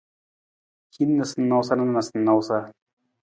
Hin 0.97 1.11
noosanoosa 1.19 1.77
na 1.79 1.85
noosanoosa. 1.91 2.59